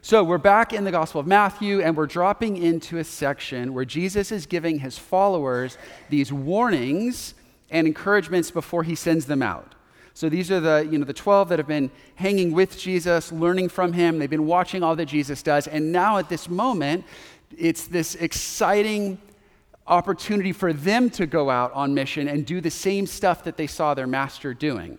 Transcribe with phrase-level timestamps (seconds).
[0.00, 3.84] So we're back in the Gospel of Matthew, and we're dropping into a section where
[3.84, 5.76] Jesus is giving his followers
[6.08, 7.34] these warnings
[7.68, 9.74] and encouragements before he sends them out.
[10.14, 13.70] So these are the, you know, the 12 that have been hanging with Jesus, learning
[13.70, 14.20] from him.
[14.20, 15.66] They've been watching all that Jesus does.
[15.66, 17.04] And now at this moment,
[17.56, 19.18] it's this exciting
[19.88, 23.66] opportunity for them to go out on mission and do the same stuff that they
[23.66, 24.98] saw their master doing.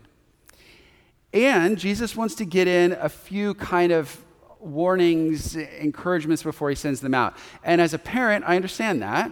[1.34, 4.26] And Jesus wants to get in a few kind of
[4.60, 7.36] warnings, encouragements before he sends them out.
[7.64, 9.32] And as a parent, I understand that.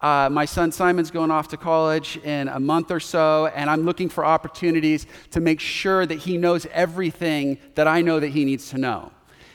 [0.00, 3.82] Uh, my son Simon's going off to college in a month or so, and I'm
[3.82, 8.44] looking for opportunities to make sure that he knows everything that I know that he
[8.44, 9.12] needs to know.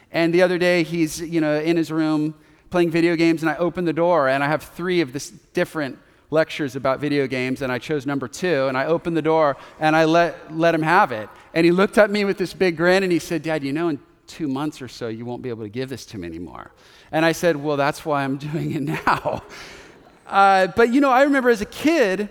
[0.10, 2.34] And the other day, he's you know in his room
[2.70, 6.00] playing video games, and I open the door, and I have three of this different
[6.30, 9.96] lectures about video games, and I chose number two, and I opened the door, and
[9.96, 11.30] I let, let him have it.
[11.54, 13.88] And he looked at me with this big grin, and he said, Dad, you know,
[13.88, 16.72] in two months or so, you won't be able to give this to me anymore.
[17.12, 19.44] And I said, Well, that's why I'm doing it now.
[20.26, 22.30] Uh, but you know, I remember as a kid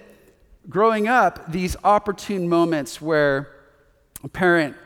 [0.69, 3.53] growing up, these opportune moments where
[4.23, 4.77] a parent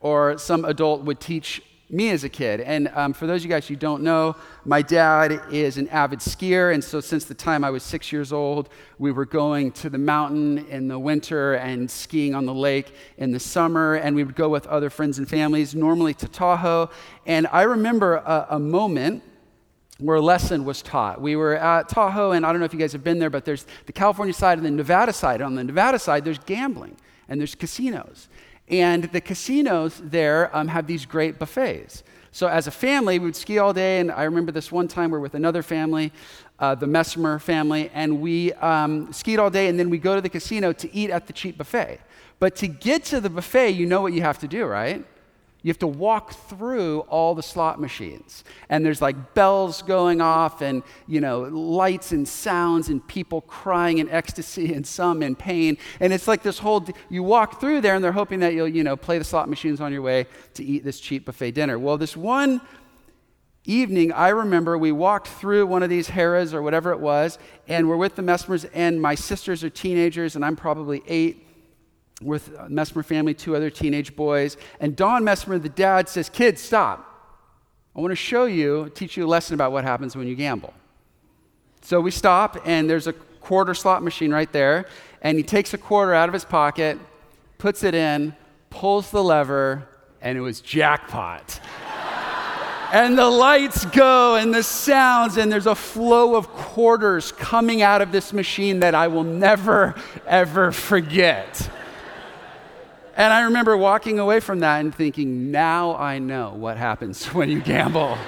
[0.00, 2.60] or some adult would teach me as a kid.
[2.60, 4.34] And um, for those of you guys who don't know,
[4.64, 6.74] my dad is an avid skier.
[6.74, 9.98] And so since the time I was six years old, we were going to the
[9.98, 13.94] mountain in the winter and skiing on the lake in the summer.
[13.94, 16.90] And we would go with other friends and families, normally to Tahoe.
[17.24, 19.22] And I remember a, a moment
[19.98, 21.20] where a lesson was taught.
[21.20, 23.44] We were at Tahoe, and I don't know if you guys have been there, but
[23.44, 25.40] there's the California side and the Nevada side.
[25.40, 26.96] On the Nevada side, there's gambling
[27.28, 28.28] and there's casinos.
[28.68, 32.02] And the casinos there um, have these great buffets.
[32.32, 35.10] So as a family, we would ski all day, and I remember this one time
[35.10, 36.12] we are with another family,
[36.58, 40.20] uh, the Messmer family, and we um, skied all day, and then we go to
[40.20, 41.98] the casino to eat at the cheap buffet.
[42.38, 45.02] But to get to the buffet, you know what you have to do, right?
[45.66, 48.44] You have to walk through all the slot machines.
[48.68, 53.98] And there's like bells going off and, you know, lights and sounds and people crying
[53.98, 55.76] in ecstasy and some in pain.
[55.98, 58.84] And it's like this whole, you walk through there and they're hoping that you'll, you
[58.84, 61.80] know, play the slot machines on your way to eat this cheap buffet dinner.
[61.80, 62.60] Well, this one
[63.64, 67.88] evening, I remember we walked through one of these Harrah's or whatever it was, and
[67.88, 71.45] we're with the Messmers, and my sisters are teenagers, and I'm probably eight
[72.22, 74.56] with Messmer family, two other teenage boys.
[74.80, 77.12] And Don Messmer, the dad, says, Kids, stop.
[77.94, 80.74] I want to show you, teach you a lesson about what happens when you gamble.
[81.82, 84.86] So we stop, and there's a quarter slot machine right there.
[85.22, 86.98] And he takes a quarter out of his pocket,
[87.58, 88.34] puts it in,
[88.70, 89.88] pulls the lever,
[90.20, 91.60] and it was jackpot.
[92.92, 98.02] and the lights go, and the sounds, and there's a flow of quarters coming out
[98.02, 99.94] of this machine that I will never,
[100.26, 101.70] ever forget.
[103.16, 107.48] And I remember walking away from that and thinking, now I know what happens when
[107.48, 108.18] you gamble.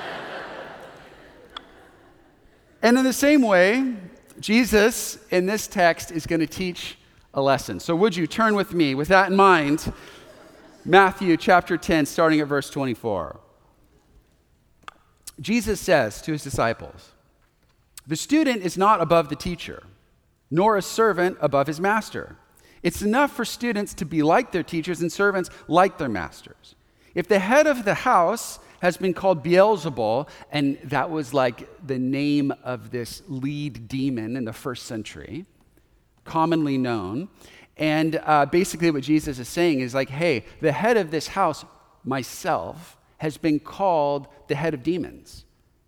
[2.83, 3.95] and in the same way,
[4.41, 6.97] Jesus in this text is going to teach
[7.35, 7.81] a lesson.
[7.81, 9.93] So, would you turn with me, with that in mind,
[10.85, 13.39] Matthew chapter 10, starting at verse 24.
[15.39, 17.11] Jesus says to his disciples,
[18.07, 19.83] The student is not above the teacher,
[20.51, 22.37] nor a servant above his master.
[22.83, 26.75] It's enough for students to be like their teachers and servants like their masters.
[27.15, 31.99] If the head of the house has been called Beelzebul, and that was like the
[31.99, 35.47] name of this lead demon in the first century,
[36.25, 37.29] commonly known.
[37.77, 41.65] And uh, basically, what Jesus is saying is like, hey, the head of this house,
[42.05, 45.45] myself, has been called the head of demons.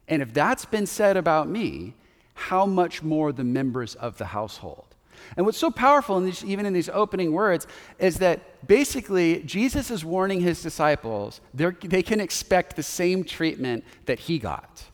[0.08, 1.94] And if that's been said about me,
[2.34, 4.89] how much more the members of the household?
[5.36, 7.66] And what's so powerful, in these, even in these opening words,
[7.98, 14.20] is that basically Jesus is warning his disciples they can expect the same treatment that
[14.20, 14.84] he got.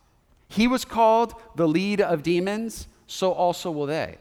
[0.49, 4.19] He was called the lead of demons, so also will they.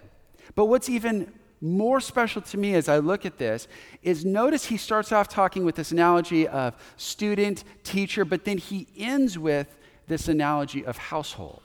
[0.56, 3.68] But what's even more special to me as I look at this
[4.04, 8.88] is notice he starts off talking with this analogy of student, teacher, but then he
[8.98, 9.76] ends with
[10.08, 11.62] this analogy of household.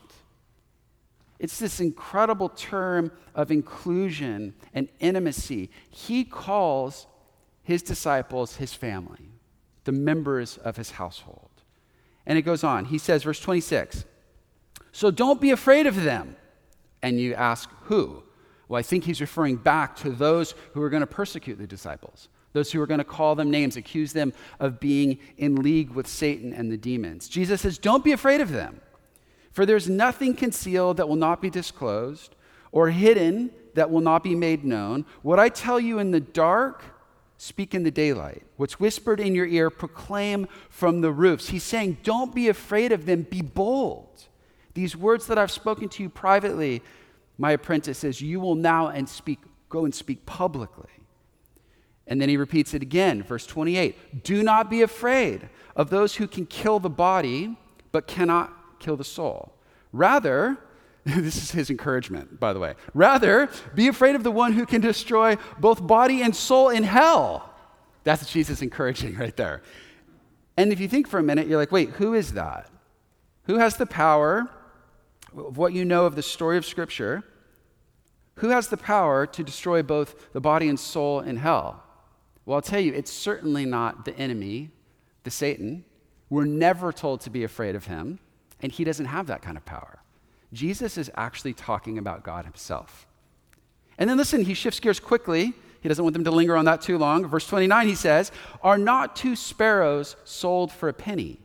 [1.41, 5.71] It's this incredible term of inclusion and intimacy.
[5.89, 7.07] He calls
[7.63, 9.31] his disciples his family,
[9.85, 11.49] the members of his household.
[12.27, 12.85] And it goes on.
[12.85, 14.05] He says, verse 26,
[14.93, 16.37] So don't be afraid of them.
[17.03, 18.23] And you ask, who?
[18.69, 22.29] Well, I think he's referring back to those who are going to persecute the disciples,
[22.53, 26.07] those who are going to call them names, accuse them of being in league with
[26.07, 27.31] Satan and the demons.
[27.31, 28.83] Jesus says, Don't be afraid of them.
[29.53, 32.35] For there's nothing concealed that will not be disclosed,
[32.73, 35.05] or hidden that will not be made known.
[35.23, 36.83] What I tell you in the dark,
[37.37, 38.43] speak in the daylight.
[38.57, 41.49] What's whispered in your ear, proclaim from the roofs.
[41.49, 44.27] He's saying, Don't be afraid of them, be bold.
[44.75, 46.83] These words that I've spoken to you privately,
[47.39, 50.91] my apprentice says, You will now and speak, go and speak publicly.
[52.07, 56.27] And then he repeats it again, verse 28 Do not be afraid of those who
[56.27, 57.57] can kill the body,
[57.93, 59.53] but cannot kill the soul.
[59.93, 60.59] Rather,
[61.05, 62.75] this is his encouragement, by the way.
[62.95, 67.55] Rather, be afraid of the one who can destroy both body and soul in hell.
[68.05, 69.63] That's Jesus encouraging right there.
[70.57, 72.69] And if you think for a minute, you're like, wait, who is that?
[73.45, 74.51] Who has the power
[75.37, 77.25] of what you know of the story of Scripture?
[78.37, 81.83] Who has the power to destroy both the body and soul in hell?
[82.45, 84.71] Well, I'll tell you, it's certainly not the enemy,
[85.25, 85.85] the Satan.
[86.29, 88.19] We're never told to be afraid of him,
[88.63, 90.01] and he doesn't have that kind of power.
[90.53, 93.07] Jesus is actually talking about God himself.
[93.99, 95.53] And then listen, he shifts gears quickly.
[95.81, 97.27] He doesn't want them to linger on that too long.
[97.27, 101.39] Verse 29, he says, Are not two sparrows sold for a penny?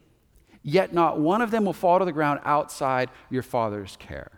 [0.64, 4.32] Yet not one of them will fall to the ground outside your father's care.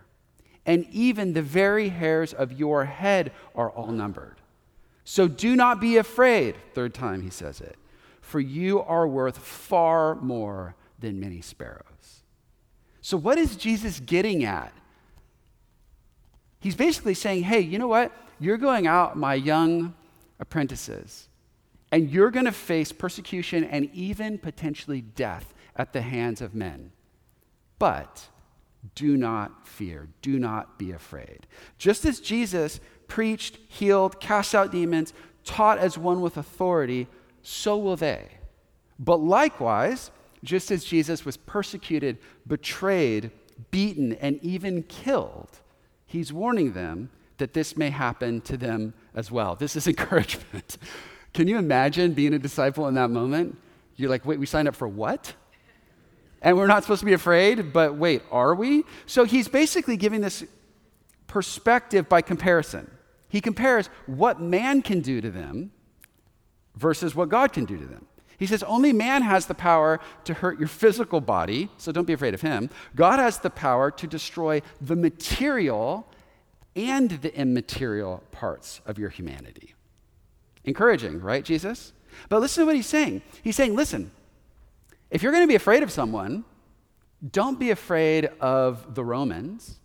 [0.66, 4.36] And even the very hairs of your head are all numbered.
[5.04, 6.54] So do not be afraid.
[6.74, 7.76] Third time he says it.
[8.20, 12.24] For you are worth far more than many sparrows.
[13.08, 14.70] So, what is Jesus getting at?
[16.60, 18.12] He's basically saying, hey, you know what?
[18.38, 19.94] You're going out, my young
[20.38, 21.30] apprentices,
[21.90, 26.92] and you're going to face persecution and even potentially death at the hands of men.
[27.78, 28.28] But
[28.94, 31.46] do not fear, do not be afraid.
[31.78, 35.14] Just as Jesus preached, healed, cast out demons,
[35.44, 37.06] taught as one with authority,
[37.40, 38.28] so will they.
[38.98, 40.10] But likewise,
[40.44, 43.30] just as Jesus was persecuted, betrayed,
[43.70, 45.60] beaten, and even killed,
[46.06, 49.54] he's warning them that this may happen to them as well.
[49.54, 50.78] This is encouragement.
[51.34, 53.56] Can you imagine being a disciple in that moment?
[53.96, 55.34] You're like, wait, we signed up for what?
[56.40, 58.84] And we're not supposed to be afraid, but wait, are we?
[59.06, 60.44] So he's basically giving this
[61.26, 62.90] perspective by comparison.
[63.28, 65.72] He compares what man can do to them
[66.76, 68.06] versus what God can do to them.
[68.38, 72.12] He says only man has the power to hurt your physical body, so don't be
[72.12, 72.70] afraid of him.
[72.94, 76.06] God has the power to destroy the material
[76.76, 79.74] and the immaterial parts of your humanity.
[80.64, 81.92] Encouraging, right, Jesus?
[82.28, 83.22] But listen to what he's saying.
[83.42, 84.12] He's saying, listen,
[85.10, 86.44] if you're going to be afraid of someone,
[87.32, 89.80] don't be afraid of the Romans.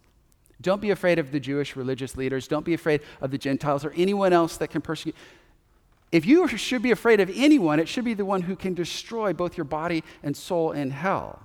[0.62, 2.48] Don't be afraid of the Jewish religious leaders.
[2.48, 5.16] Don't be afraid of the Gentiles or anyone else that can persecute.
[6.14, 9.34] If you should be afraid of anyone, it should be the one who can destroy
[9.34, 11.42] both your body and soul in hell.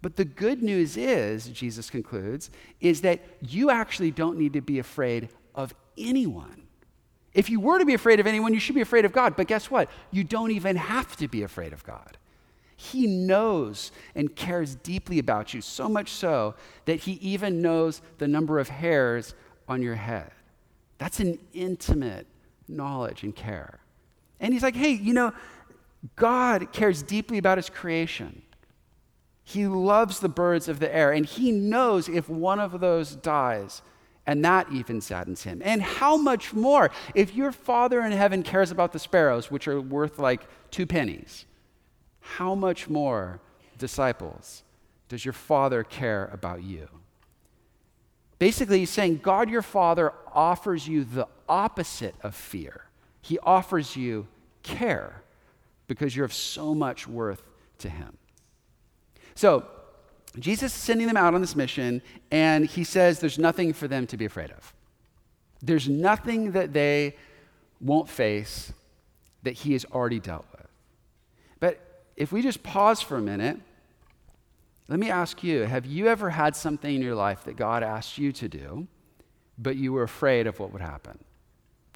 [0.00, 2.50] But the good news is, Jesus concludes,
[2.80, 6.62] is that you actually don't need to be afraid of anyone.
[7.34, 9.36] If you were to be afraid of anyone, you should be afraid of God.
[9.36, 9.90] But guess what?
[10.10, 12.16] You don't even have to be afraid of God.
[12.76, 16.54] He knows and cares deeply about you, so much so
[16.86, 19.34] that He even knows the number of hairs
[19.68, 20.30] on your head.
[20.96, 22.26] That's an intimate
[22.66, 23.80] knowledge and care.
[24.40, 25.32] And he's like, hey, you know,
[26.16, 28.42] God cares deeply about his creation.
[29.44, 33.82] He loves the birds of the air, and he knows if one of those dies,
[34.26, 35.60] and that even saddens him.
[35.64, 39.80] And how much more if your Father in heaven cares about the sparrows, which are
[39.80, 41.46] worth like two pennies?
[42.20, 43.40] How much more,
[43.76, 44.62] disciples,
[45.08, 46.88] does your Father care about you?
[48.38, 52.84] Basically, he's saying God your Father offers you the opposite of fear.
[53.20, 54.28] He offers you
[54.62, 55.22] care
[55.86, 57.42] because you're of so much worth
[57.78, 58.16] to Him.
[59.34, 59.66] So,
[60.38, 64.06] Jesus is sending them out on this mission, and He says there's nothing for them
[64.08, 64.72] to be afraid of.
[65.62, 67.16] There's nothing that they
[67.80, 68.72] won't face
[69.42, 70.68] that He has already dealt with.
[71.58, 71.80] But
[72.16, 73.58] if we just pause for a minute,
[74.88, 78.18] let me ask you have you ever had something in your life that God asked
[78.18, 78.86] you to do,
[79.58, 81.18] but you were afraid of what would happen?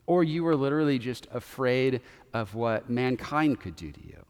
[0.06, 2.00] Or you were literally just afraid
[2.32, 4.25] of what mankind could do to you.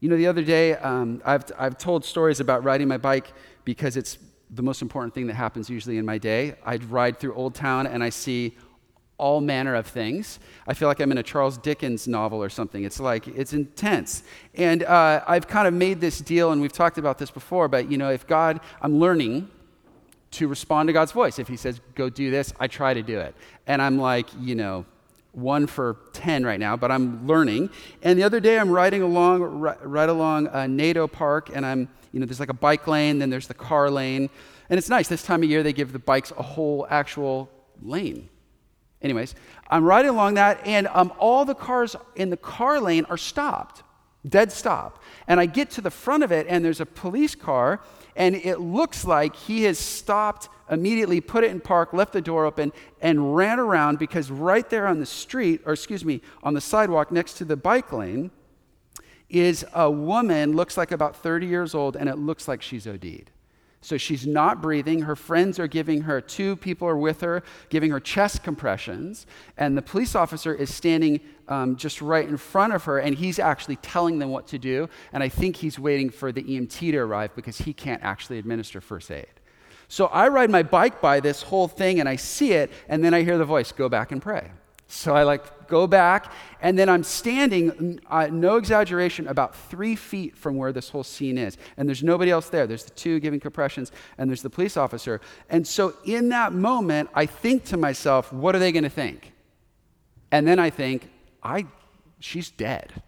[0.00, 3.32] You know, the other day, um, I've, I've told stories about riding my bike
[3.64, 4.18] because it's
[4.50, 6.54] the most important thing that happens usually in my day.
[6.64, 8.56] I'd ride through Old Town and I see
[9.16, 10.40] all manner of things.
[10.66, 12.84] I feel like I'm in a Charles Dickens novel or something.
[12.84, 14.24] It's like, it's intense.
[14.54, 17.90] And uh, I've kind of made this deal, and we've talked about this before, but
[17.90, 19.48] you know, if God, I'm learning
[20.34, 21.38] to respond to God's voice.
[21.38, 23.34] If He says, go do this, I try to do it.
[23.66, 24.84] And I'm like, you know,
[25.32, 27.70] one for 10 right now, but I'm learning.
[28.02, 31.88] And the other day I'm riding along, right, right along uh, Nadeau Park, and I'm,
[32.12, 34.30] you know, there's like a bike lane, then there's the car lane.
[34.70, 35.08] And it's nice.
[35.08, 37.50] This time of year, they give the bikes a whole actual
[37.82, 38.28] lane.
[39.02, 39.34] Anyways,
[39.68, 43.82] I'm riding along that, and um, all the cars in the car lane are stopped,
[44.26, 45.02] dead stop.
[45.28, 47.80] And I get to the front of it, and there's a police car,
[48.16, 52.46] and it looks like he has stopped immediately, put it in park, left the door
[52.46, 56.60] open, and ran around because right there on the street, or excuse me, on the
[56.60, 58.30] sidewalk next to the bike lane,
[59.28, 63.30] is a woman, looks like about 30 years old, and it looks like she's OD'd.
[63.84, 65.02] So she's not breathing.
[65.02, 69.26] Her friends are giving her, two people are with her, giving her chest compressions.
[69.58, 73.38] And the police officer is standing um, just right in front of her, and he's
[73.38, 74.88] actually telling them what to do.
[75.12, 78.80] And I think he's waiting for the EMT to arrive because he can't actually administer
[78.80, 79.26] first aid.
[79.88, 83.12] So I ride my bike by this whole thing and I see it, and then
[83.12, 84.50] I hear the voice go back and pray.
[84.94, 90.36] So I like go back, and then I'm standing, uh, no exaggeration, about three feet
[90.36, 91.56] from where this whole scene is.
[91.76, 92.66] And there's nobody else there.
[92.66, 95.20] There's the two giving compressions, and there's the police officer.
[95.50, 99.32] And so in that moment, I think to myself, what are they going to think?
[100.30, 101.10] And then I think,
[101.42, 101.66] I,
[102.20, 103.02] she's dead.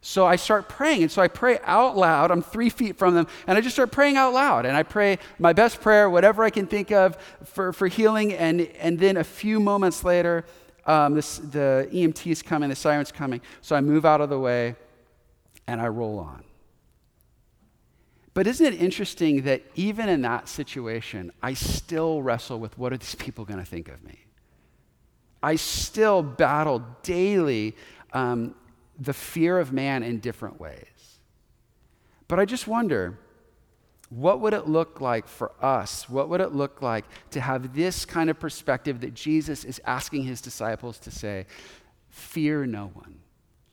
[0.00, 1.02] So I start praying.
[1.02, 2.30] And so I pray out loud.
[2.30, 3.26] I'm three feet from them.
[3.46, 4.64] And I just start praying out loud.
[4.64, 8.32] And I pray my best prayer, whatever I can think of for, for healing.
[8.32, 10.44] And, and then a few moments later,
[10.88, 13.40] um, this, the EMT is coming, the siren's coming.
[13.60, 14.74] So I move out of the way
[15.66, 16.42] and I roll on.
[18.32, 22.96] But isn't it interesting that even in that situation, I still wrestle with what are
[22.96, 24.18] these people going to think of me?
[25.42, 27.76] I still battle daily
[28.12, 28.54] um,
[28.98, 31.18] the fear of man in different ways.
[32.28, 33.18] But I just wonder
[34.10, 36.08] what would it look like for us?
[36.08, 40.24] What would it look like to have this kind of perspective that Jesus is asking
[40.24, 41.46] his disciples to say,
[42.08, 43.20] Fear no one.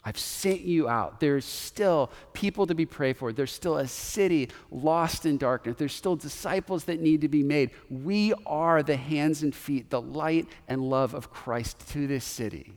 [0.08, 1.20] I've sent you out.
[1.20, 3.34] There's still people to be prayed for.
[3.34, 5.78] There's still a city lost in darkness.
[5.80, 7.72] There's still disciples that need to be made.
[7.90, 12.74] We are the hands and feet, the light and love of Christ to this city.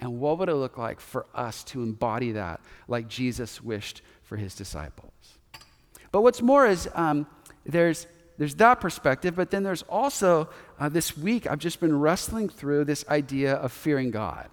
[0.00, 4.38] And what would it look like for us to embody that like Jesus wished for
[4.38, 5.11] his disciples?
[6.12, 7.26] But what's more is um,
[7.64, 8.06] there's,
[8.38, 12.84] there's that perspective, but then there's also uh, this week I've just been wrestling through
[12.84, 14.48] this idea of fearing God.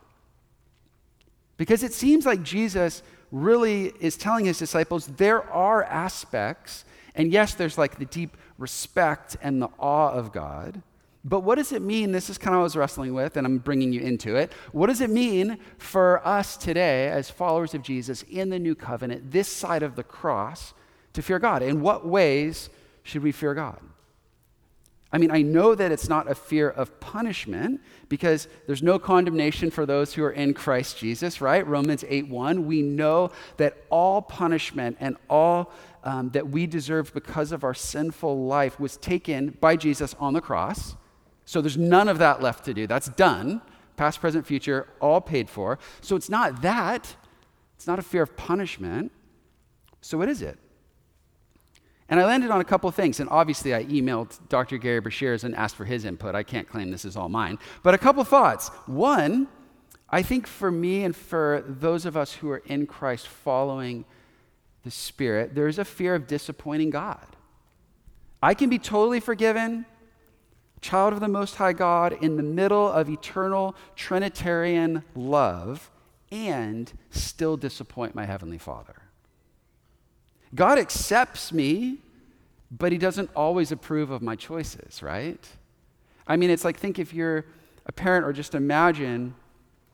[1.58, 7.54] Because it seems like Jesus really is telling his disciples there are aspects, and yes,
[7.54, 10.82] there's like the deep respect and the awe of God.
[11.26, 12.14] But what does it mean?
[12.14, 14.54] This is kind of what I was wrestling with, and I'm bringing you into it.
[14.72, 19.32] What does it mean for us today, as followers of Jesus in the new covenant,
[19.32, 20.74] this side of the cross,
[21.14, 21.62] to fear God.
[21.62, 22.70] In what ways
[23.04, 23.80] should we fear God?
[25.12, 29.72] I mean, I know that it's not a fear of punishment because there's no condemnation
[29.72, 31.66] for those who are in Christ Jesus, right?
[31.66, 32.68] Romans 8 1.
[32.68, 35.72] We know that all punishment and all
[36.04, 40.42] um, that we deserve because of our sinful life was taken by Jesus on the
[40.42, 40.96] cross.
[41.46, 42.86] So there's none of that left to do.
[42.86, 43.62] That's done.
[43.98, 45.80] Past, present, future, all paid for.
[46.02, 47.16] So it's not that.
[47.76, 49.12] It's not a fear of punishment.
[50.02, 50.60] So what is it?
[52.10, 53.20] And I landed on a couple of things.
[53.20, 54.78] And obviously, I emailed Dr.
[54.78, 56.36] Gary Breshears and asked for his input.
[56.36, 57.60] I can't claim this is all mine.
[57.84, 58.70] But a couple thoughts.
[58.88, 59.48] One,
[60.10, 64.06] I think for me and for those of us who are in Christ following
[64.84, 67.26] the Spirit, there's a fear of disappointing God.
[68.42, 69.86] I can be totally forgiven,
[70.82, 75.92] child of the Most High God, in the middle of eternal Trinitarian love,
[76.32, 78.99] and still disappoint my Heavenly Father.
[80.56, 81.98] God accepts me,
[82.72, 85.44] but He doesn't always approve of my choices, right?
[86.28, 87.46] I mean, it's like think if you're
[87.86, 89.34] a parent or just imagine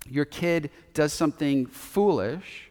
[0.07, 2.69] your kid does something foolish,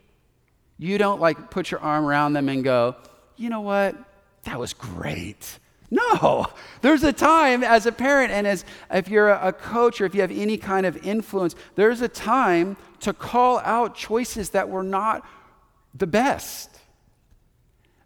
[0.78, 2.96] you don't like put your arm around them and go,
[3.36, 3.96] you know what?
[4.44, 5.58] That was great.
[5.90, 6.46] No,
[6.80, 10.22] there's a time as a parent and as if you're a coach or if you
[10.22, 15.26] have any kind of influence, there's a time to call out choices that were not
[15.94, 16.73] the best.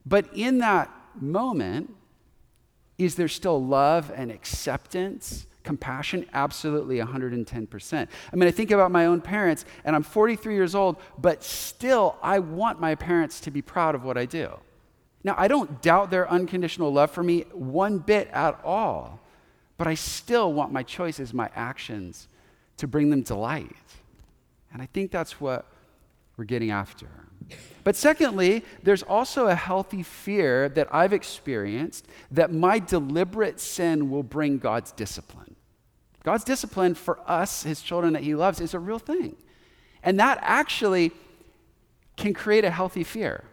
[0.08, 1.94] But in that moment,
[2.96, 5.46] is there still love and acceptance?
[5.64, 6.24] Compassion?
[6.32, 8.08] Absolutely 110%.
[8.32, 12.16] I mean, I think about my own parents, and I'm 43 years old, but still,
[12.22, 14.50] I want my parents to be proud of what I do.
[15.24, 19.20] Now, I don't doubt their unconditional love for me one bit at all,
[19.76, 22.28] but I still want my choices, my actions,
[22.78, 23.76] to bring them delight.
[24.72, 25.66] And I think that's what
[26.36, 27.08] we're getting after.
[27.85, 34.23] But secondly, there's also a healthy fear that I've experienced that my deliberate sin will
[34.23, 35.57] bring God's discipline.
[36.23, 39.37] God's discipline for us, his children that he loves, is a real thing.
[40.02, 41.12] And that actually
[42.17, 43.45] can create a healthy fear.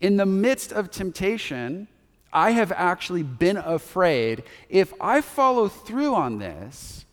[0.00, 1.86] In the midst of temptation,
[2.32, 7.04] I have actually been afraid if I follow through on this,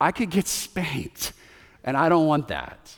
[0.00, 1.32] I could get spanked,
[1.84, 2.96] and I don't want that.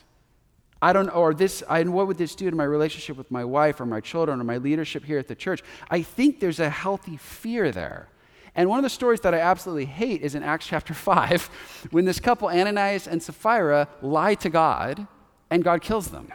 [0.81, 3.45] I don't, know, or this, I, what would this do to my relationship with my
[3.45, 5.63] wife or my children or my leadership here at the church?
[5.89, 8.09] I think there's a healthy fear there.
[8.55, 11.49] And one of the stories that I absolutely hate is in Acts chapter 5,
[11.91, 15.07] when this couple, Ananias and Sapphira, lie to God
[15.49, 16.31] and God kills them.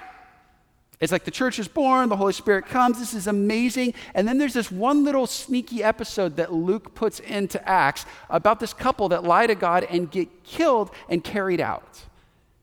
[1.01, 3.95] It's like the church is born, the Holy Spirit comes, this is amazing.
[4.15, 8.75] And then there's this one little sneaky episode that Luke puts into Acts about this
[8.75, 12.03] couple that lie to God and get killed and carried out.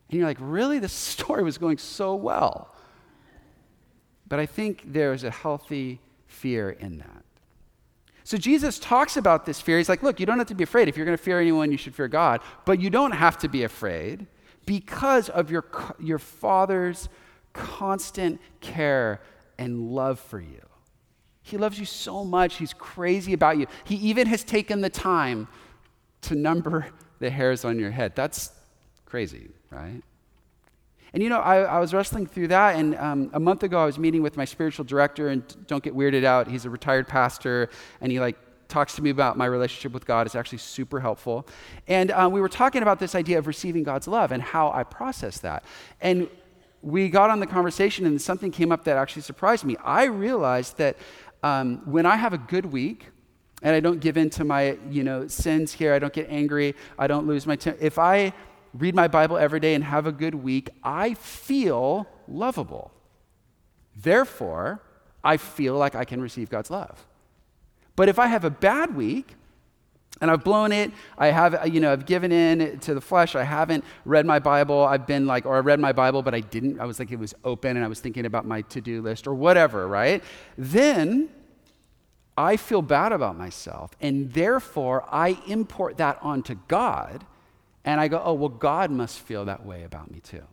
[0.09, 0.79] And you're like, really?
[0.79, 2.73] This story was going so well.
[4.27, 7.23] But I think there's a healthy fear in that.
[8.23, 9.77] So Jesus talks about this fear.
[9.77, 10.89] He's like, look, you don't have to be afraid.
[10.89, 12.41] If you're going to fear anyone, you should fear God.
[12.65, 14.27] But you don't have to be afraid
[14.65, 15.65] because of your,
[15.97, 17.07] your Father's
[17.53, 19.21] constant care
[19.57, 20.61] and love for you.
[21.41, 22.57] He loves you so much.
[22.57, 23.67] He's crazy about you.
[23.85, 25.47] He even has taken the time
[26.23, 26.87] to number
[27.19, 28.13] the hairs on your head.
[28.13, 28.51] That's
[29.05, 30.01] crazy, right?
[31.13, 33.85] And you know, I, I was wrestling through that, and um, a month ago I
[33.85, 37.69] was meeting with my spiritual director, and don't get weirded out, he's a retired pastor,
[38.01, 40.27] and he like talks to me about my relationship with God.
[40.27, 41.47] It's actually super helpful.
[41.87, 44.83] And um, we were talking about this idea of receiving God's love and how I
[44.83, 45.63] process that.
[46.01, 46.29] And
[46.81, 49.77] we got on the conversation, and something came up that actually surprised me.
[49.83, 50.97] I realized that
[51.43, 53.07] um, when I have a good week,
[53.63, 55.93] and I don't give in to my, you know, sins here.
[55.93, 56.75] I don't get angry.
[56.99, 57.83] I don't lose my temper.
[57.83, 58.31] If I
[58.77, 62.91] read my Bible every day and have a good week, I feel lovable.
[63.95, 64.81] Therefore,
[65.23, 67.05] I feel like I can receive God's love.
[67.95, 69.35] But if I have a bad week,
[70.21, 70.91] and I've blown it.
[71.17, 73.35] I have, you know, I've given in to the flesh.
[73.35, 74.83] I haven't read my Bible.
[74.83, 76.79] I've been like, or I read my Bible, but I didn't.
[76.79, 79.27] I was like, it was open and I was thinking about my to do list
[79.27, 80.23] or whatever, right?
[80.57, 81.29] Then
[82.37, 83.91] I feel bad about myself.
[84.01, 87.25] And therefore, I import that onto God.
[87.87, 90.43] And I go, oh, well, God must feel that way about me too.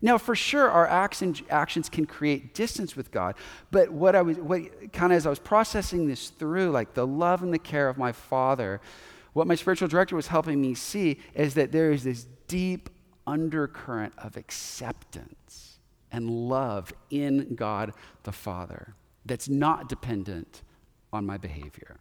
[0.00, 3.34] Now, for sure, our actions can create distance with God.
[3.72, 7.04] But what I was, what, kind of as I was processing this through, like the
[7.04, 8.80] love and the care of my Father,
[9.32, 12.90] what my spiritual director was helping me see is that there is this deep
[13.26, 15.78] undercurrent of acceptance
[16.12, 17.92] and love in God
[18.22, 18.94] the Father
[19.24, 20.62] that's not dependent
[21.12, 21.96] on my behavior.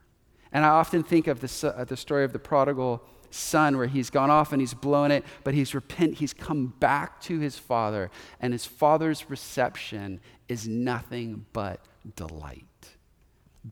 [0.51, 3.03] And I often think of the, uh, the story of the prodigal
[3.35, 7.21] son where he's gone off and he's blown it, but he's repent, he's come back
[7.21, 11.81] to his father, and his father's reception is nothing but
[12.15, 12.63] delight.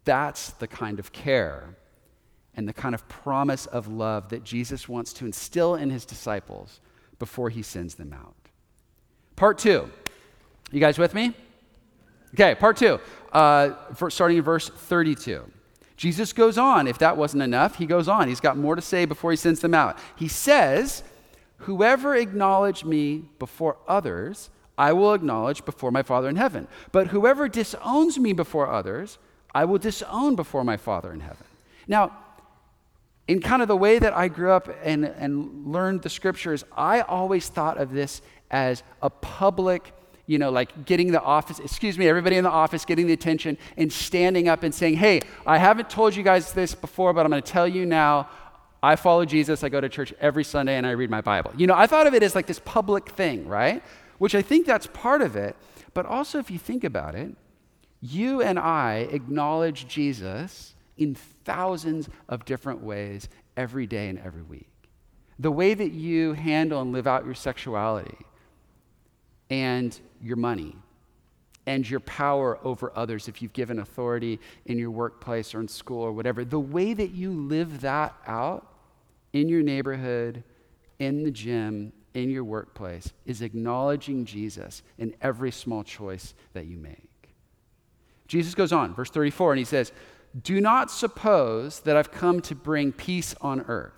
[0.06, 1.76] That's the kind of care
[2.56, 6.80] and the kind of promise of love that Jesus wants to instill in his disciples
[7.20, 8.36] before he sends them out.
[9.36, 9.90] Part two.
[10.72, 11.34] You guys with me?
[12.34, 13.00] Okay, part two,
[13.32, 13.74] uh,
[14.10, 15.44] starting in verse 32.
[15.96, 16.88] Jesus goes on.
[16.88, 18.28] If that wasn't enough, he goes on.
[18.28, 19.98] He's got more to say before he sends them out.
[20.16, 21.04] He says,
[21.58, 26.68] Whoever acknowledged me before others, I will acknowledge before my Father in heaven.
[26.92, 29.18] But whoever disowns me before others,
[29.54, 31.46] I will disown before my Father in heaven.
[31.88, 32.18] Now,
[33.28, 37.02] in kind of the way that I grew up and, and learned the scriptures, I
[37.02, 39.94] always thought of this as a public
[40.26, 43.58] you know, like getting the office, excuse me, everybody in the office getting the attention
[43.78, 47.32] and standing up and saying, hey, I haven't told you guys this before, but I'm
[47.32, 48.30] going to tell you now.
[48.82, 49.64] I follow Jesus.
[49.64, 51.52] I go to church every Sunday and I read my Bible.
[51.58, 53.82] You know, I thought of it as like this public thing, right?
[54.18, 55.56] Which I think that's part of it.
[55.94, 57.36] But also, if you think about it,
[58.02, 64.70] you and I acknowledge Jesus in thousands of different ways every day and every week.
[65.40, 68.18] The way that you handle and live out your sexuality,
[69.50, 70.76] and your money
[71.66, 76.02] and your power over others if you've given authority in your workplace or in school
[76.02, 76.44] or whatever.
[76.44, 78.68] The way that you live that out
[79.32, 80.44] in your neighborhood,
[81.00, 86.78] in the gym, in your workplace is acknowledging Jesus in every small choice that you
[86.78, 87.10] make.
[88.28, 89.92] Jesus goes on, verse 34, and he says,
[90.42, 93.94] Do not suppose that I've come to bring peace on earth.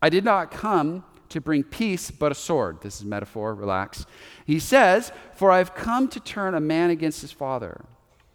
[0.00, 2.80] I did not come to bring peace but a sword.
[2.80, 4.06] This is metaphor, relax.
[4.44, 7.84] He says, For I've come to turn a man against his father,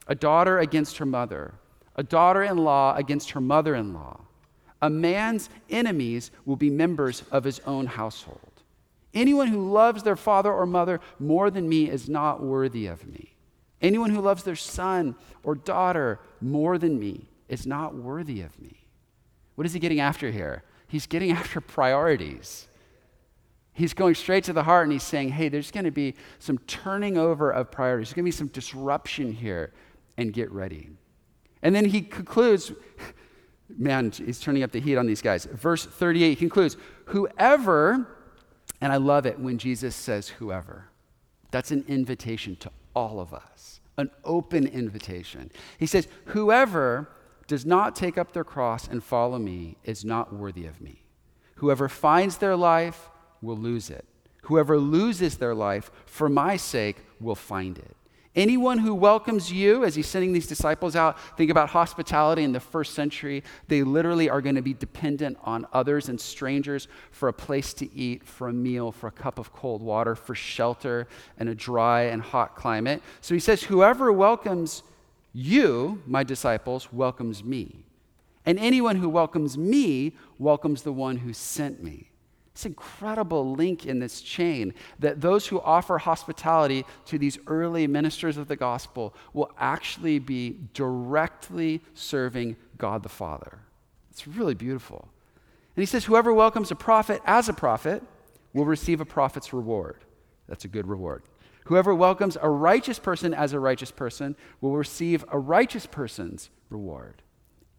[0.07, 1.55] a daughter against her mother,
[1.95, 4.21] a daughter in law against her mother in law.
[4.81, 8.39] A man's enemies will be members of his own household.
[9.13, 13.33] Anyone who loves their father or mother more than me is not worthy of me.
[13.81, 18.85] Anyone who loves their son or daughter more than me is not worthy of me.
[19.55, 20.63] What is he getting after here?
[20.87, 22.67] He's getting after priorities.
[23.73, 26.59] He's going straight to the heart and he's saying, hey, there's going to be some
[26.59, 28.09] turning over of priorities.
[28.09, 29.73] There's going to be some disruption here,
[30.17, 30.89] and get ready.
[31.61, 32.71] And then he concludes
[33.77, 35.45] man, he's turning up the heat on these guys.
[35.45, 38.07] Verse 38 concludes Whoever,
[38.81, 40.89] and I love it when Jesus says whoever,
[41.51, 45.51] that's an invitation to all of us, an open invitation.
[45.77, 47.09] He says, Whoever
[47.47, 51.03] does not take up their cross and follow me is not worthy of me.
[51.55, 53.09] Whoever finds their life
[53.43, 54.05] will lose it.
[54.43, 57.95] Whoever loses their life for my sake will find it.
[58.35, 62.59] Anyone who welcomes you, as he's sending these disciples out, think about hospitality in the
[62.59, 63.43] first century.
[63.67, 67.93] They literally are going to be dependent on others and strangers for a place to
[67.93, 71.07] eat, for a meal, for a cup of cold water, for shelter
[71.39, 73.03] in a dry and hot climate.
[73.21, 74.81] So he says, Whoever welcomes
[75.31, 77.85] you, my disciples, welcomes me.
[78.47, 82.09] And anyone who welcomes me welcomes the one who sent me.
[82.53, 88.37] This incredible link in this chain that those who offer hospitality to these early ministers
[88.37, 93.59] of the gospel will actually be directly serving God the Father.
[94.11, 95.07] It's really beautiful.
[95.75, 98.03] And he says, Whoever welcomes a prophet as a prophet
[98.53, 100.03] will receive a prophet's reward.
[100.47, 101.23] That's a good reward.
[101.65, 107.22] Whoever welcomes a righteous person as a righteous person will receive a righteous person's reward.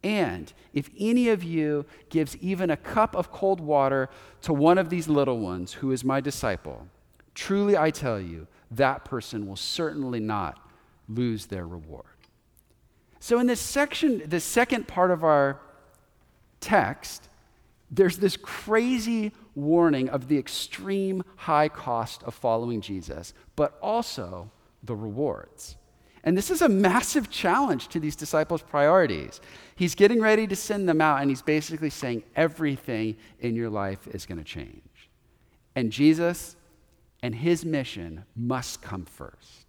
[0.05, 4.11] And if any of you gives even a cup of cold water
[4.43, 6.87] to one of these little ones who is my disciple,
[7.35, 10.61] truly I tell you, that person will certainly not
[11.09, 12.05] lose their reward.
[13.19, 15.59] So, in this section, the second part of our
[16.61, 17.29] text,
[17.91, 24.51] there's this crazy warning of the extreme high cost of following Jesus, but also
[24.83, 25.77] the rewards.
[26.25, 29.41] And this is a massive challenge to these disciples' priorities.
[29.77, 34.09] He's getting ready to send them out, and he's basically saying everything in your life
[34.09, 35.11] is going to change.
[35.77, 36.57] And Jesus
[37.23, 39.67] and his mission must come first.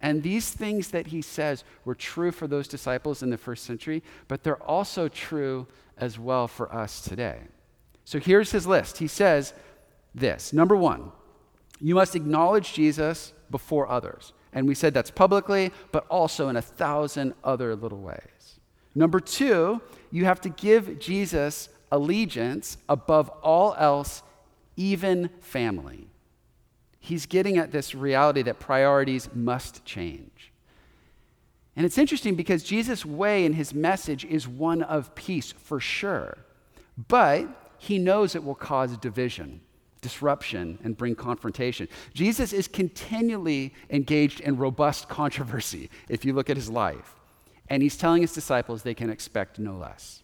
[0.00, 4.02] And these things that he says were true for those disciples in the first century,
[4.26, 7.38] but they're also true as well for us today.
[8.04, 8.98] So here's his list.
[8.98, 9.54] He says
[10.12, 11.12] this Number one,
[11.80, 14.32] you must acknowledge Jesus before others.
[14.52, 18.60] And we said that's publicly, but also in a thousand other little ways.
[18.94, 24.22] Number two, you have to give Jesus allegiance above all else,
[24.76, 26.08] even family.
[27.00, 30.52] He's getting at this reality that priorities must change.
[31.74, 36.38] And it's interesting because Jesus' way and his message is one of peace for sure,
[37.08, 39.62] but he knows it will cause division
[40.02, 41.88] disruption and bring confrontation.
[42.12, 47.14] Jesus is continually engaged in robust controversy if you look at his life.
[47.68, 50.22] And he's telling his disciples they can expect no less.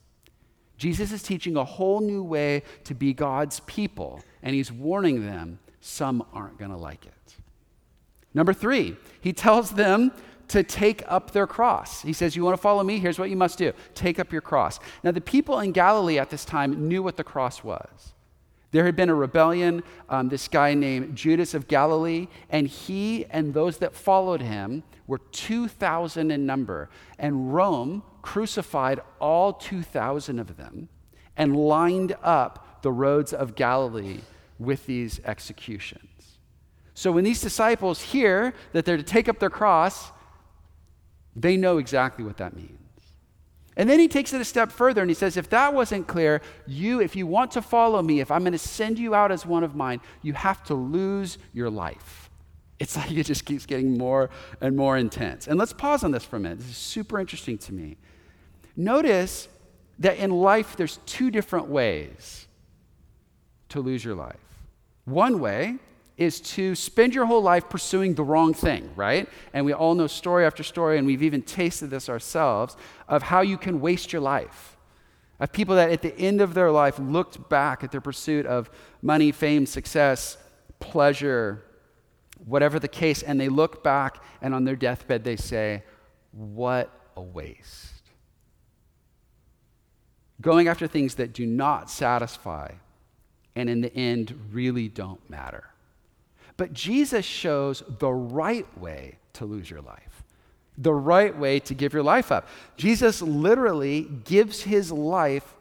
[0.76, 5.58] Jesus is teaching a whole new way to be God's people, and he's warning them
[5.80, 7.36] some aren't going to like it.
[8.34, 10.12] Number three, he tells them
[10.48, 12.02] to take up their cross.
[12.02, 12.98] He says, You want to follow me?
[12.98, 14.78] Here's what you must do take up your cross.
[15.02, 18.14] Now, the people in Galilee at this time knew what the cross was.
[18.70, 23.54] There had been a rebellion, um, this guy named Judas of Galilee, and he and
[23.54, 26.90] those that followed him were 2,000 in number.
[27.18, 30.88] And Rome crucified all 2,000 of them
[31.36, 34.20] and lined up the roads of Galilee
[34.58, 36.38] with these executions.
[36.92, 40.10] So when these disciples hear that they're to take up their cross,
[41.34, 42.77] they know exactly what that means.
[43.78, 46.42] And then he takes it a step further and he says, if that wasn't clear,
[46.66, 49.46] you, if you want to follow me, if I'm going to send you out as
[49.46, 52.28] one of mine, you have to lose your life.
[52.80, 55.46] It's like it just keeps getting more and more intense.
[55.46, 56.58] And let's pause on this for a minute.
[56.58, 57.96] This is super interesting to me.
[58.76, 59.48] Notice
[60.00, 62.48] that in life, there's two different ways
[63.68, 64.36] to lose your life.
[65.04, 65.76] One way
[66.18, 69.28] is to spend your whole life pursuing the wrong thing, right?
[69.54, 72.76] And we all know story after story, and we've even tasted this ourselves,
[73.08, 74.76] of how you can waste your life.
[75.38, 78.68] Of people that at the end of their life looked back at their pursuit of
[79.00, 80.36] money, fame, success,
[80.80, 81.62] pleasure,
[82.44, 85.84] whatever the case, and they look back and on their deathbed they say,
[86.32, 88.02] What a waste.
[90.40, 92.72] Going after things that do not satisfy
[93.54, 95.64] and in the end really don't matter.
[96.58, 100.24] But Jesus shows the right way to lose your life,
[100.76, 102.46] the right way to give your life up.
[102.76, 105.54] Jesus literally gives his life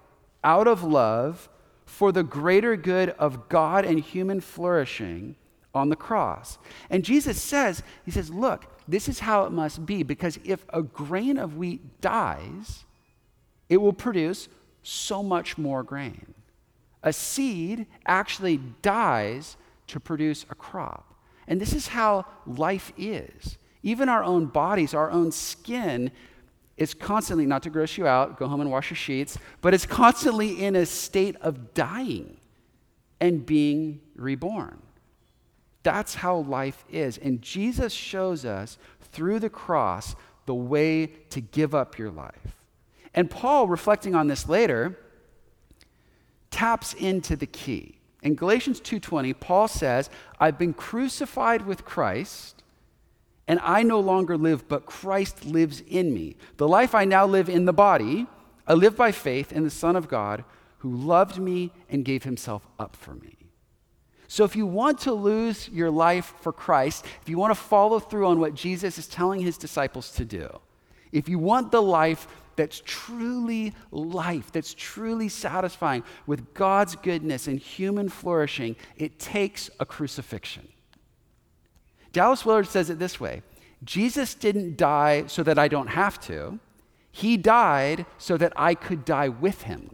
[0.44, 1.48] out of love
[1.86, 5.36] for the greater good of God and human flourishing
[5.74, 6.58] on the cross.
[6.90, 10.82] And Jesus says, He says, Look, this is how it must be, because if a
[10.82, 12.86] grain of wheat dies,
[13.70, 14.50] it will produce
[14.82, 16.34] so much more grain.
[17.04, 19.58] A seed actually dies
[19.88, 21.14] to produce a crop.
[21.48, 23.58] And this is how life is.
[23.84, 26.12] Even our own bodies, our own skin,
[26.76, 29.86] is constantly, not to gross you out, go home and wash your sheets, but it's
[29.86, 32.38] constantly in a state of dying
[33.20, 34.82] and being reborn.
[35.84, 37.18] That's how life is.
[37.18, 42.58] And Jesus shows us through the cross the way to give up your life.
[43.14, 45.00] And Paul, reflecting on this later,
[46.52, 47.97] taps into the key.
[48.24, 52.64] In Galatians 2:20, Paul says, "I've been crucified with Christ,
[53.48, 56.36] and I no longer live, but Christ lives in me.
[56.58, 58.28] The life I now live in the body,
[58.68, 60.44] I live by faith in the Son of God,
[60.80, 63.38] who loved me and gave himself up for me."
[64.28, 68.00] So, if you want to lose your life for Christ, if you want to follow
[68.00, 70.60] through on what Jesus is telling his disciples to do,
[71.14, 72.28] if you want the life
[72.58, 79.86] that's truly life, that's truly satisfying with God's goodness and human flourishing, it takes a
[79.86, 80.68] crucifixion.
[82.12, 83.44] Dallas Willard says it this way
[83.84, 86.60] Jesus didn't die so that I don't have to,
[87.12, 89.92] He died so that I could die with Him.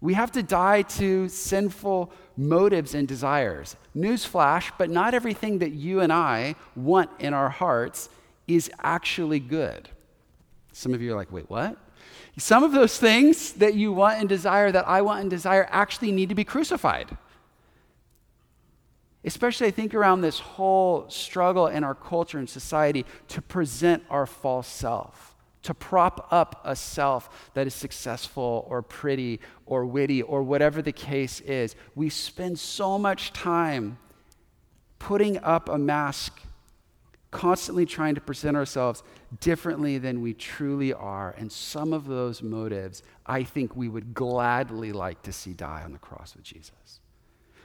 [0.00, 3.74] We have to die to sinful motives and desires.
[3.96, 8.08] Newsflash, but not everything that you and I want in our hearts
[8.46, 9.88] is actually good.
[10.78, 11.76] Some of you are like, wait, what?
[12.36, 16.12] Some of those things that you want and desire, that I want and desire, actually
[16.12, 17.18] need to be crucified.
[19.24, 24.24] Especially, I think, around this whole struggle in our culture and society to present our
[24.24, 30.44] false self, to prop up a self that is successful or pretty or witty or
[30.44, 31.74] whatever the case is.
[31.96, 33.98] We spend so much time
[35.00, 36.40] putting up a mask
[37.30, 39.02] constantly trying to present ourselves
[39.40, 41.34] differently than we truly are.
[41.36, 45.92] And some of those motives, I think we would gladly like to see die on
[45.92, 47.00] the cross with Jesus.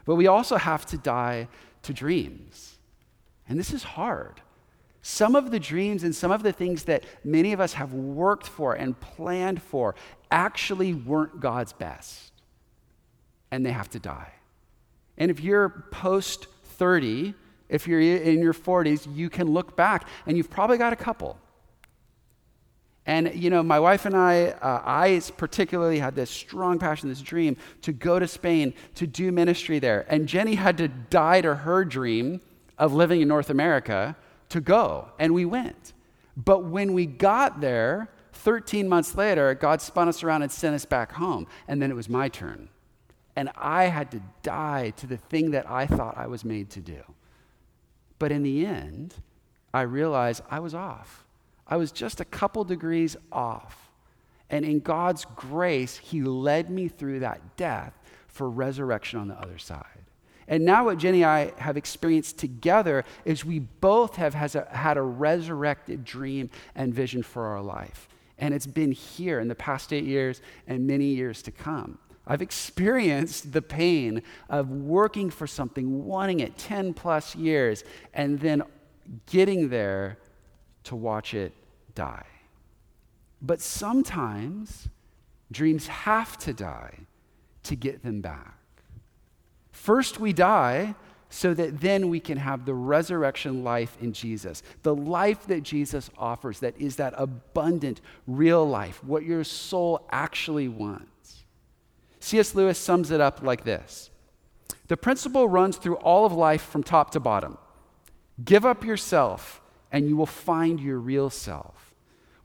[0.05, 1.47] But we also have to die
[1.83, 2.77] to dreams.
[3.47, 4.41] And this is hard.
[5.01, 8.47] Some of the dreams and some of the things that many of us have worked
[8.47, 9.95] for and planned for
[10.31, 12.31] actually weren't God's best.
[13.51, 14.31] And they have to die.
[15.17, 16.47] And if you're post
[16.77, 17.33] 30,
[17.73, 21.39] if you're in your 40s, you can look back and you've probably got a couple.
[23.05, 27.21] And, you know, my wife and I, uh, I particularly had this strong passion, this
[27.21, 30.05] dream to go to Spain to do ministry there.
[30.07, 32.39] And Jenny had to die to her dream
[32.77, 34.15] of living in North America
[34.49, 35.09] to go.
[35.19, 35.93] And we went.
[36.37, 40.85] But when we got there, 13 months later, God spun us around and sent us
[40.85, 41.47] back home.
[41.67, 42.69] And then it was my turn.
[43.35, 46.79] And I had to die to the thing that I thought I was made to
[46.79, 47.01] do.
[48.23, 49.15] But in the end,
[49.73, 51.25] I realized I was off.
[51.67, 53.91] I was just a couple degrees off.
[54.49, 57.91] And in God's grace, He led me through that death
[58.29, 60.05] for resurrection on the other side.
[60.47, 64.95] And now, what Jenny and I have experienced together is we both have a, had
[64.95, 68.07] a resurrected dream and vision for our life.
[68.37, 71.97] And it's been here in the past eight years and many years to come.
[72.25, 77.83] I've experienced the pain of working for something, wanting it 10 plus years,
[78.13, 78.63] and then
[79.25, 80.17] getting there
[80.85, 81.53] to watch it
[81.95, 82.25] die.
[83.41, 84.87] But sometimes
[85.51, 86.99] dreams have to die
[87.63, 88.57] to get them back.
[89.71, 90.95] First, we die
[91.29, 94.61] so that then we can have the resurrection life in Jesus.
[94.83, 100.67] The life that Jesus offers, that is that abundant, real life, what your soul actually
[100.67, 101.12] wants.
[102.23, 102.55] C.S.
[102.55, 104.09] Lewis sums it up like this
[104.87, 107.57] The principle runs through all of life from top to bottom.
[108.43, 111.93] Give up yourself, and you will find your real self.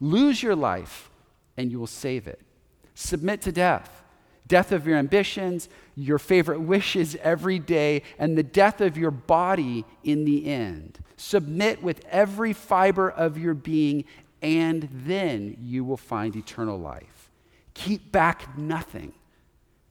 [0.00, 1.10] Lose your life,
[1.56, 2.40] and you will save it.
[2.94, 4.02] Submit to death
[4.48, 9.84] death of your ambitions, your favorite wishes every day, and the death of your body
[10.02, 10.98] in the end.
[11.18, 14.04] Submit with every fiber of your being,
[14.40, 17.30] and then you will find eternal life.
[17.74, 19.12] Keep back nothing.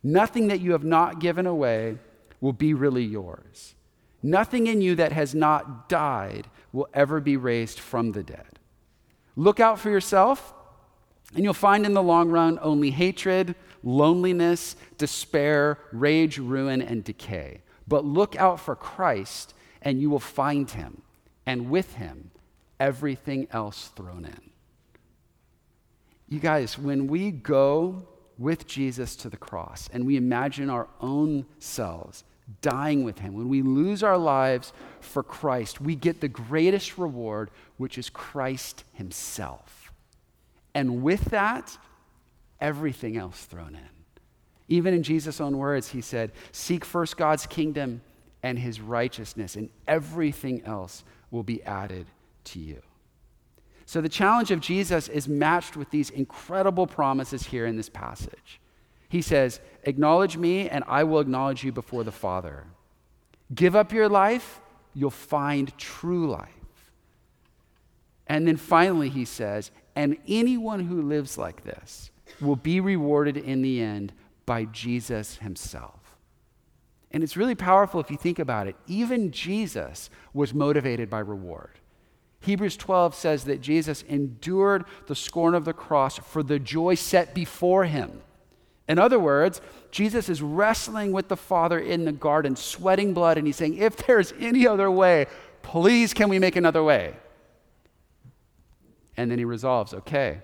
[0.04, 1.98] Nothing that you have not given away
[2.40, 3.76] will be really yours.
[4.22, 8.60] Nothing in you that has not died will ever be raised from the dead.
[9.36, 10.54] Look out for yourself,
[11.36, 17.62] and you'll find in the long run only hatred, loneliness, despair, rage, ruin, and decay.
[17.88, 21.02] But look out for Christ, and you will find him,
[21.46, 22.32] and with him,
[22.80, 24.50] everything else thrown in.
[26.28, 28.08] You guys, when we go
[28.38, 32.24] with Jesus to the cross and we imagine our own selves
[32.62, 34.72] dying with him, when we lose our lives
[35.02, 39.92] for Christ, we get the greatest reward, which is Christ himself.
[40.74, 41.78] And with that,
[42.62, 43.90] everything else thrown in.
[44.70, 48.02] Even in Jesus' own words, he said, Seek first God's kingdom
[48.44, 52.06] and his righteousness, and everything else will be added
[52.46, 52.82] to you.
[53.88, 58.60] So the challenge of Jesus is matched with these incredible promises here in this passage.
[59.08, 62.66] He says, Acknowledge me, and I will acknowledge you before the Father.
[63.56, 64.60] Give up your life,
[64.94, 66.52] you'll find true life.
[68.28, 73.62] And then finally, he says, And anyone who lives like this will be rewarded in
[73.62, 74.12] the end
[74.46, 76.18] by Jesus himself.
[77.12, 78.76] And it's really powerful if you think about it.
[78.86, 81.80] Even Jesus was motivated by reward.
[82.42, 87.34] Hebrews 12 says that Jesus endured the scorn of the cross for the joy set
[87.34, 88.22] before him.
[88.88, 89.60] In other words,
[89.92, 93.98] Jesus is wrestling with the Father in the garden, sweating blood, and he's saying, If
[93.98, 95.26] there's any other way,
[95.62, 97.16] please can we make another way?
[99.18, 100.40] And then he resolves, Okay,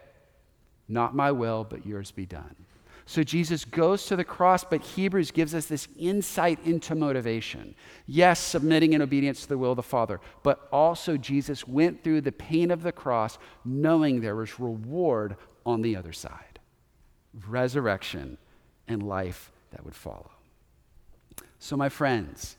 [0.90, 2.56] not my will, but yours be done.
[3.06, 7.76] So Jesus goes to the cross, but Hebrews gives us this insight into motivation.
[8.06, 12.22] Yes, submitting in obedience to the will of the Father, but also Jesus went through
[12.22, 15.36] the pain of the cross knowing there was reward
[15.66, 16.60] on the other side
[17.48, 18.38] resurrection
[18.88, 20.30] and life that would follow.
[21.58, 22.58] So, my friends,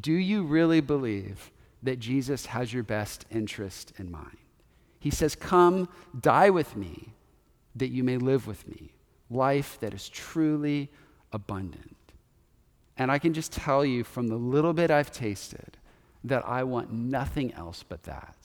[0.00, 1.50] do you really believe
[1.82, 4.38] that Jesus has your best interest in mind?
[4.98, 7.12] He says, Come, die with me,
[7.74, 8.95] that you may live with me
[9.30, 10.90] life that is truly
[11.32, 11.96] abundant.
[12.96, 15.76] And I can just tell you from the little bit I've tasted
[16.24, 18.36] that I want nothing else but that.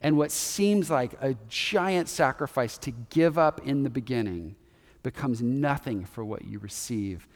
[0.00, 4.56] And what seems like a giant sacrifice to give up in the beginning
[5.02, 7.26] becomes nothing for what you receive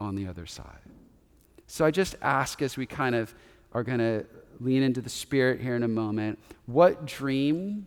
[0.00, 0.66] on the other side.
[1.66, 3.34] So I just ask as we kind of
[3.72, 4.26] are going to
[4.60, 7.86] lean into the Spirit here in a moment what dream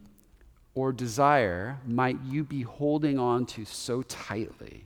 [0.75, 4.85] or desire might you be holding on to so tightly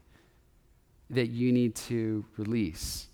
[1.10, 3.08] that you need to release?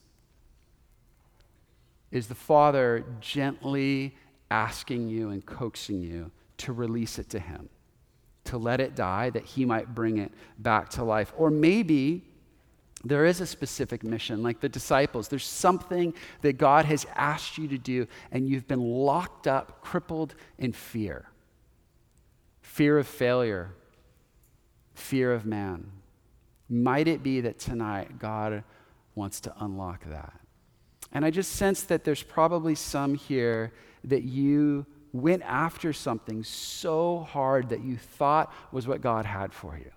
[2.11, 4.15] Is the Father gently
[4.51, 7.69] asking you and coaxing you to release it to Him,
[8.43, 11.33] to let it die, that He might bring it back to life?
[11.37, 12.25] Or maybe
[13.05, 15.27] there is a specific mission, like the disciples.
[15.27, 20.35] There's something that God has asked you to do, and you've been locked up, crippled
[20.57, 21.25] in fear
[22.75, 23.73] fear of failure,
[24.95, 25.89] fear of man.
[26.67, 28.65] Might it be that tonight God
[29.15, 30.33] wants to unlock that?
[31.13, 33.71] And I just sense that there's probably some here
[34.03, 39.77] that you went after something so hard that you thought was what God had for
[39.77, 39.91] you.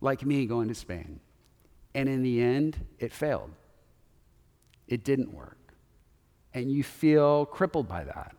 [0.00, 1.18] Like me going to Spain.
[1.96, 3.50] And in the end, it failed.
[4.86, 5.74] It didn't work.
[6.54, 8.36] And you feel crippled by that.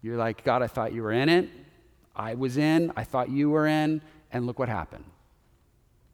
[0.00, 1.48] You're like, God, I thought you were in it.
[2.16, 4.00] I was in, I thought you were in,
[4.32, 5.04] and look what happened.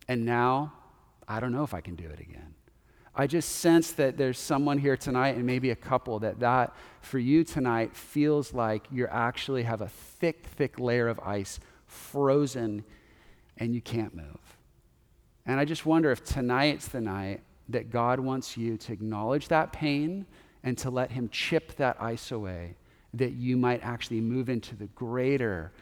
[0.09, 0.73] And now,
[1.29, 2.55] I don't know if I can do it again.
[3.15, 7.19] I just sense that there's someone here tonight, and maybe a couple, that that for
[7.19, 12.85] you tonight feels like you actually have a thick, thick layer of ice frozen
[13.59, 14.57] and you can't move.
[15.45, 19.73] And I just wonder if tonight's the night that God wants you to acknowledge that
[19.73, 20.27] pain
[20.63, 22.77] and to let Him chip that ice away,
[23.15, 25.73] that you might actually move into the greater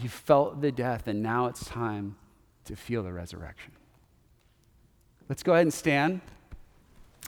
[0.00, 2.16] you felt the death, and now it's time
[2.64, 3.72] to feel the resurrection.
[5.28, 6.20] Let's go ahead and stand,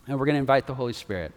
[0.07, 1.33] and we're going to invite the Holy Spirit.